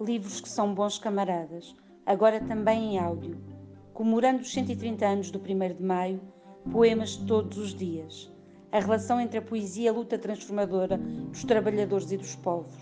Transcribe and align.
livros 0.00 0.40
que 0.40 0.48
são 0.48 0.74
bons 0.74 0.98
camaradas, 0.98 1.76
agora 2.06 2.40
também 2.40 2.94
em 2.94 2.98
áudio, 2.98 3.38
comemorando 3.92 4.40
os 4.40 4.52
130 4.52 5.06
anos 5.06 5.30
do 5.30 5.38
1 5.38 5.74
de 5.74 5.82
Maio, 5.82 6.20
poemas 6.72 7.16
todos 7.16 7.58
os 7.58 7.74
dias, 7.74 8.32
a 8.72 8.80
relação 8.80 9.20
entre 9.20 9.38
a 9.38 9.42
poesia 9.42 9.84
e 9.84 9.88
a 9.88 9.92
luta 9.92 10.18
transformadora 10.18 10.96
dos 10.96 11.44
trabalhadores 11.44 12.10
e 12.10 12.16
dos 12.16 12.34
povos. 12.36 12.74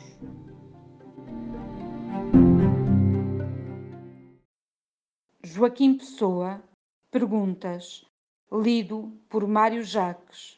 Joaquim 5.45 5.95
Pessoa, 5.97 6.63
Perguntas, 7.11 8.05
lido 8.53 9.13
por 9.29 9.47
Mário 9.47 9.83
Jaques. 9.83 10.58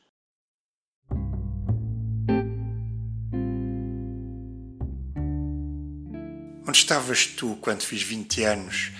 Onde 6.71 6.79
estavas 6.79 7.27
tu 7.27 7.59
quando 7.61 7.83
fiz 7.83 8.01
vinte 8.01 8.45
anos 8.45 8.93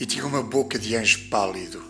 e 0.00 0.06
tinha 0.06 0.24
uma 0.24 0.42
boca 0.42 0.78
de 0.78 0.96
anjo 0.96 1.28
pálido? 1.28 1.84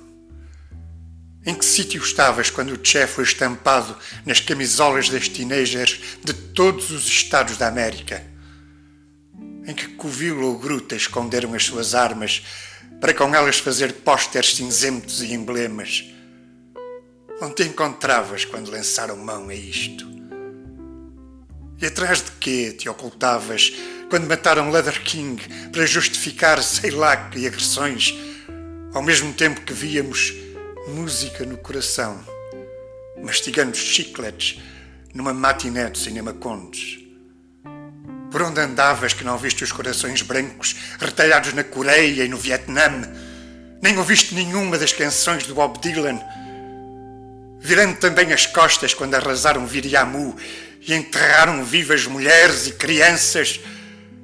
Em 1.46 1.54
que 1.54 1.64
sítio 1.64 2.02
estavas 2.02 2.50
quando 2.50 2.72
o 2.72 2.84
Che 2.84 3.06
foi 3.06 3.22
estampado 3.22 3.96
nas 4.26 4.40
camisolas 4.40 5.08
das 5.08 5.28
teenagers 5.28 6.00
de 6.24 6.32
todos 6.32 6.90
os 6.90 7.06
estados 7.06 7.56
da 7.56 7.68
América? 7.68 8.26
Em 9.64 9.72
que 9.72 9.90
covil 9.90 10.42
ou 10.42 10.58
gruta 10.58 10.96
esconderam 10.96 11.54
as 11.54 11.66
suas 11.66 11.94
armas 11.94 12.42
para 13.00 13.14
com 13.14 13.32
elas 13.32 13.58
fazer 13.58 13.92
pósteres 13.92 14.56
cinzentos 14.56 15.22
e 15.22 15.32
emblemas? 15.32 16.04
Onde 17.40 17.54
te 17.54 17.62
encontravas 17.62 18.44
quando 18.44 18.72
lançaram 18.72 19.16
mão 19.18 19.50
a 19.50 19.54
isto? 19.54 20.04
E 21.80 21.86
atrás 21.86 22.22
de 22.22 22.32
quê 22.40 22.72
te 22.72 22.88
ocultavas 22.88 23.72
quando 24.12 24.28
mataram 24.28 24.70
Leather 24.70 25.00
King 25.02 25.42
para 25.70 25.86
justificar 25.86 26.62
sei 26.62 26.90
lá 26.90 27.16
que 27.16 27.46
agressões, 27.46 28.12
ao 28.92 29.00
mesmo 29.00 29.32
tempo 29.32 29.62
que 29.62 29.72
víamos 29.72 30.34
música 30.88 31.46
no 31.46 31.56
coração, 31.56 32.22
mastigando 33.22 33.74
chicletes 33.74 34.60
numa 35.14 35.32
matiné 35.32 35.88
do 35.88 35.96
Cinema 35.96 36.34
Condes? 36.34 36.98
Por 38.30 38.42
onde 38.42 38.60
andavas 38.60 39.14
que 39.14 39.24
não 39.24 39.38
viste 39.38 39.64
os 39.64 39.72
corações 39.72 40.20
brancos 40.20 40.76
retalhados 41.00 41.54
na 41.54 41.64
Coreia 41.64 42.22
e 42.22 42.28
no 42.28 42.36
Vietnã? 42.36 42.90
Nem 43.80 43.96
ouviste 43.96 44.34
nenhuma 44.34 44.76
das 44.76 44.92
canções 44.92 45.46
do 45.46 45.54
Bob 45.54 45.80
Dylan? 45.80 46.20
Virando 47.60 47.96
também 47.96 48.30
as 48.30 48.44
costas 48.44 48.92
quando 48.92 49.14
arrasaram 49.14 49.66
Viriamu 49.66 50.36
e 50.86 50.92
enterraram 50.92 51.64
vivas 51.64 52.06
mulheres 52.06 52.66
e 52.66 52.72
crianças 52.72 53.58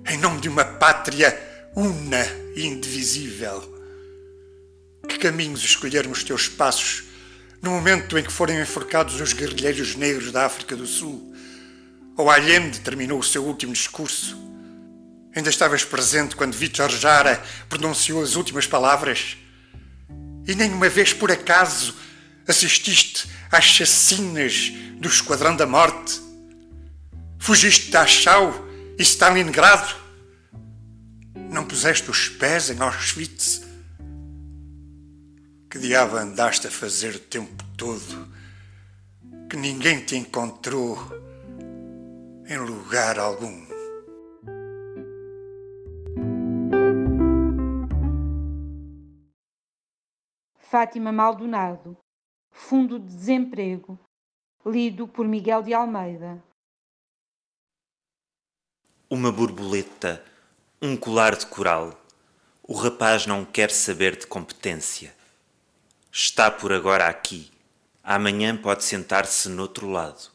em 0.08 0.16
nome 0.16 0.40
de 0.40 0.48
uma 0.48 0.64
pátria 0.64 1.38
una 1.76 2.24
e 2.56 2.66
indivisível. 2.66 3.76
Que 5.06 5.18
caminhos 5.18 5.62
escolheram 5.62 6.10
os 6.10 6.24
teus 6.24 6.48
passos 6.48 7.04
no 7.60 7.70
momento 7.70 8.16
em 8.16 8.22
que 8.22 8.32
foram 8.32 8.58
enforcados 8.58 9.20
os 9.20 9.32
guerrilheiros 9.32 9.94
negros 9.96 10.32
da 10.32 10.46
África 10.46 10.74
do 10.74 10.86
Sul? 10.86 11.34
Ou 12.16 12.30
Allende 12.30 12.80
terminou 12.80 13.18
o 13.18 13.22
seu 13.22 13.44
último 13.44 13.72
discurso? 13.72 14.36
Ainda 15.36 15.50
estavas 15.50 15.84
presente 15.84 16.34
quando 16.34 16.54
Vítor 16.54 16.90
Jara 16.90 17.42
pronunciou 17.68 18.22
as 18.22 18.34
últimas 18.34 18.66
palavras? 18.66 19.36
E 20.46 20.54
nem 20.54 20.72
uma 20.72 20.88
vez 20.88 21.12
por 21.12 21.30
acaso 21.30 21.94
assististe 22.46 23.28
às 23.52 23.64
chacinas 23.64 24.72
do 24.94 25.06
Esquadrão 25.06 25.54
da 25.54 25.66
Morte? 25.66 26.20
Fugiste 27.38 27.86
de 27.86 27.90
Dachau 27.92 28.64
e 28.64 28.67
Stalingrado? 29.00 29.94
Não 31.52 31.64
puseste 31.64 32.10
os 32.10 32.28
pés 32.28 32.68
em 32.68 32.80
Auschwitz? 32.80 33.62
Que 35.70 35.78
diabo 35.78 36.16
andaste 36.16 36.66
a 36.66 36.70
fazer 36.70 37.14
o 37.14 37.20
tempo 37.20 37.62
todo 37.76 38.28
que 39.48 39.56
ninguém 39.56 40.04
te 40.04 40.16
encontrou 40.16 40.98
em 42.48 42.58
lugar 42.58 43.20
algum? 43.20 43.68
Fátima 50.58 51.12
Maldonado, 51.12 51.96
Fundo 52.50 52.98
de 52.98 53.06
Desemprego, 53.06 53.96
lido 54.66 55.06
por 55.06 55.28
Miguel 55.28 55.62
de 55.62 55.72
Almeida. 55.72 56.42
Uma 59.10 59.32
borboleta, 59.32 60.22
um 60.82 60.94
colar 60.94 61.34
de 61.34 61.46
coral. 61.46 61.98
O 62.62 62.74
rapaz 62.74 63.24
não 63.24 63.42
quer 63.42 63.70
saber 63.70 64.14
de 64.18 64.26
competência. 64.26 65.14
Está 66.12 66.50
por 66.50 66.74
agora 66.74 67.06
aqui. 67.06 67.50
Amanhã 68.04 68.54
pode 68.54 68.84
sentar-se 68.84 69.48
noutro 69.48 69.88
lado. 69.88 70.28